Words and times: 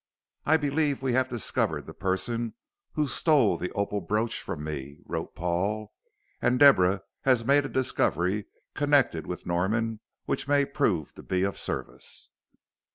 "I 0.47 0.57
believe 0.57 1.03
we 1.03 1.13
have 1.13 1.29
discovered 1.29 1.85
the 1.85 1.93
person 1.93 2.55
who 2.93 3.05
stole 3.05 3.55
the 3.55 3.71
opal 3.73 4.01
brooch 4.01 4.41
from 4.41 4.63
me," 4.63 4.97
wrote 5.05 5.35
Paul, 5.35 5.93
"and 6.41 6.57
Deborah 6.57 7.03
has 7.21 7.45
made 7.45 7.67
a 7.67 7.69
discovery 7.69 8.47
connected 8.73 9.27
with 9.27 9.45
Norman 9.45 9.99
which 10.25 10.47
may 10.47 10.65
prove 10.65 11.13
to 11.13 11.21
be 11.21 11.43
of 11.43 11.55
service." 11.55 12.31